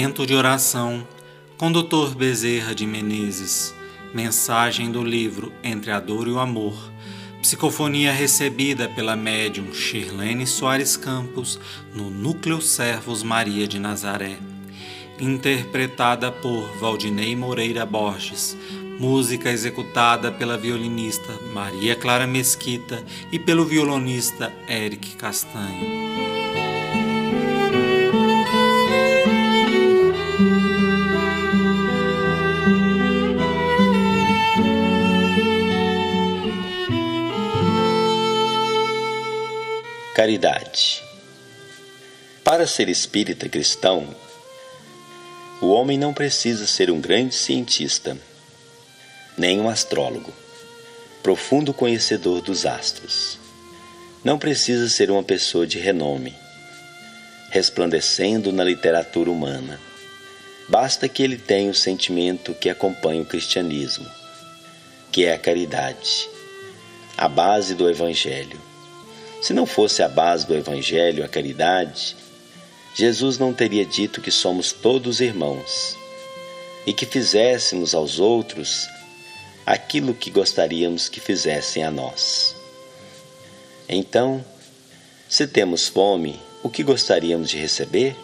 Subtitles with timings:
[0.00, 1.06] Momento de oração
[1.58, 2.14] com Dr.
[2.16, 3.74] Bezerra de Menezes.
[4.14, 6.74] Mensagem do livro Entre a Dor e o Amor.
[7.42, 11.60] Psicofonia recebida pela médium Shirlene Soares Campos
[11.94, 14.38] no Núcleo Servos Maria de Nazaré.
[15.20, 18.56] Interpretada por Valdinei Moreira Borges.
[18.98, 26.29] Música executada pela violinista Maria Clara Mesquita e pelo violonista Eric Castanho.
[40.20, 41.02] Caridade.
[42.44, 44.14] Para ser espírita cristão,
[45.62, 48.18] o homem não precisa ser um grande cientista,
[49.38, 50.30] nem um astrólogo,
[51.22, 53.38] profundo conhecedor dos astros.
[54.22, 56.36] Não precisa ser uma pessoa de renome,
[57.48, 59.80] resplandecendo na literatura humana.
[60.68, 64.06] Basta que ele tenha o sentimento que acompanha o cristianismo,
[65.10, 66.28] que é a caridade,
[67.16, 68.68] a base do Evangelho
[69.40, 72.16] se não fosse a base do Evangelho a caridade,
[72.94, 75.96] Jesus não teria dito que somos todos irmãos
[76.86, 78.88] e que fizéssemos aos outros
[79.64, 82.54] aquilo que gostaríamos que fizessem a nós.
[83.88, 84.44] Então,
[85.28, 88.16] se temos fome, o que gostaríamos de receber?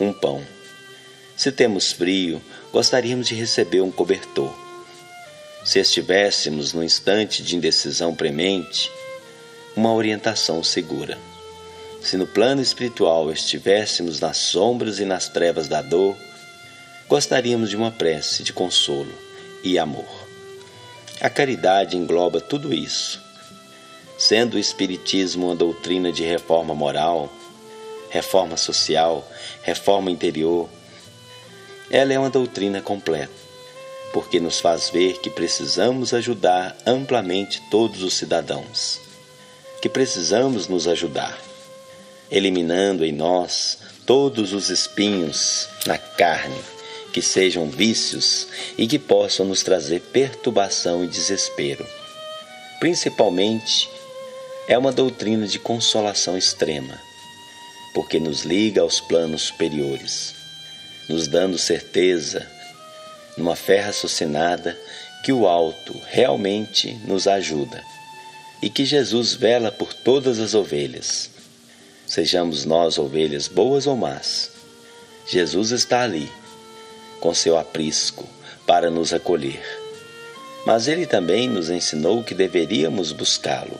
[0.00, 0.42] Um pão.
[1.36, 2.40] Se temos frio,
[2.72, 4.52] gostaríamos de receber um cobertor.
[5.64, 8.90] Se estivéssemos no instante de indecisão premente,
[9.76, 11.18] uma orientação segura.
[12.00, 16.16] Se no plano espiritual estivéssemos nas sombras e nas trevas da dor,
[17.08, 19.12] gostaríamos de uma prece de consolo
[19.62, 20.08] e amor.
[21.20, 23.20] A caridade engloba tudo isso.
[24.16, 27.32] Sendo o Espiritismo uma doutrina de reforma moral,
[28.10, 29.28] reforma social,
[29.62, 30.68] reforma interior,
[31.90, 33.32] ela é uma doutrina completa,
[34.12, 39.07] porque nos faz ver que precisamos ajudar amplamente todos os cidadãos
[39.80, 41.38] que precisamos nos ajudar,
[42.30, 46.58] eliminando em nós todos os espinhos na carne
[47.12, 51.86] que sejam vícios e que possam nos trazer perturbação e desespero.
[52.80, 53.88] Principalmente,
[54.66, 57.00] é uma doutrina de consolação extrema,
[57.94, 60.34] porque nos liga aos planos superiores,
[61.08, 62.46] nos dando certeza,
[63.36, 64.78] numa fé raciocinada,
[65.24, 67.82] que o alto realmente nos ajuda
[68.62, 71.30] e que Jesus vela por todas as ovelhas.
[72.06, 74.50] Sejamos nós ovelhas boas ou más.
[75.26, 76.30] Jesus está ali,
[77.20, 78.26] com seu aprisco,
[78.66, 79.62] para nos acolher.
[80.66, 83.78] Mas ele também nos ensinou que deveríamos buscá-lo.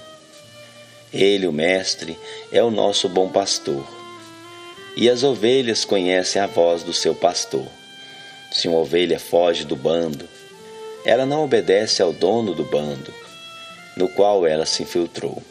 [1.12, 2.18] Ele, o Mestre,
[2.52, 3.86] é o nosso bom pastor.
[4.96, 7.66] E as ovelhas conhecem a voz do seu pastor.
[8.52, 10.28] Se uma ovelha foge do bando,
[11.04, 13.12] ela não obedece ao dono do bando
[13.98, 15.42] no qual ela se infiltrou.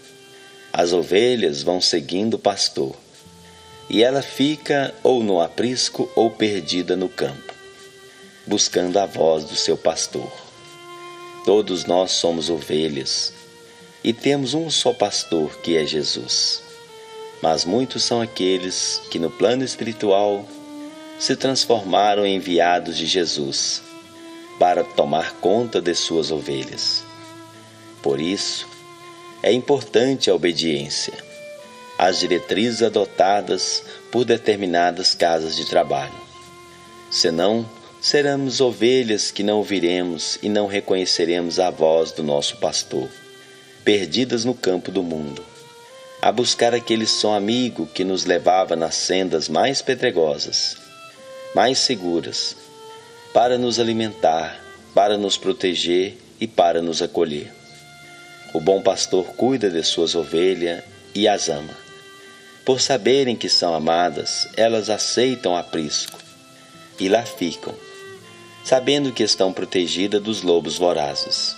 [0.71, 2.95] As ovelhas vão seguindo o pastor,
[3.89, 7.53] e ela fica ou no aprisco ou perdida no campo,
[8.45, 10.31] buscando a voz do seu pastor.
[11.45, 13.33] Todos nós somos ovelhas
[14.03, 16.61] e temos um só pastor que é Jesus.
[17.41, 20.45] Mas muitos são aqueles que no plano espiritual
[21.19, 23.81] se transformaram em enviados de Jesus
[24.59, 27.06] para tomar conta de suas ovelhas.
[28.01, 28.67] Por isso,
[29.41, 31.13] é importante a obediência
[31.97, 36.13] às diretrizes adotadas por determinadas casas de trabalho.
[37.09, 37.67] Senão,
[37.99, 43.09] seremos ovelhas que não ouviremos e não reconheceremos a voz do nosso pastor,
[43.83, 45.43] perdidas no campo do mundo,
[46.21, 50.77] a buscar aquele som amigo que nos levava nas sendas mais pedregosas,
[51.55, 52.55] mais seguras,
[53.33, 54.61] para nos alimentar,
[54.93, 57.56] para nos proteger e para nos acolher.
[58.53, 60.81] O bom pastor cuida de suas ovelhas
[61.13, 61.77] e as ama.
[62.63, 66.17] Por saberem que são amadas, elas aceitam aprisco
[66.97, 67.73] e lá ficam,
[68.63, 71.55] sabendo que estão protegidas dos lobos vorazes.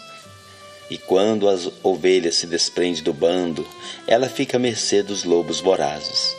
[0.90, 3.68] E quando as ovelhas se desprendem do bando,
[4.08, 6.36] ela fica à mercê dos lobos vorazes,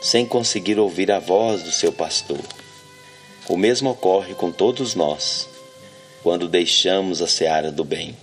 [0.00, 2.40] sem conseguir ouvir a voz do seu pastor.
[3.48, 5.48] O mesmo ocorre com todos nós,
[6.22, 8.16] quando deixamos a seara do bem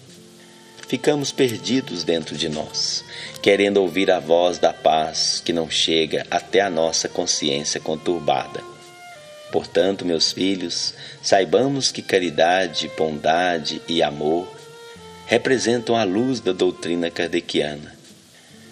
[0.89, 3.05] ficamos perdidos dentro de nós,
[3.43, 8.61] querendo ouvir a voz da paz que não chega até a nossa consciência conturbada.
[9.51, 14.47] Portanto, meus filhos, saibamos que caridade, bondade e amor
[15.27, 17.95] representam a luz da doutrina kardeciana,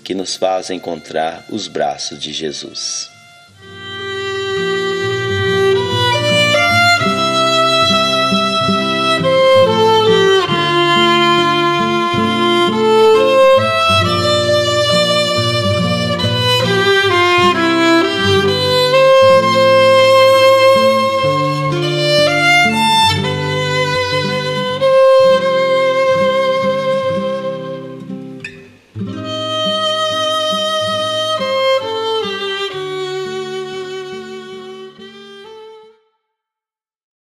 [0.04, 3.17] que nos faz encontrar os braços de Jesus.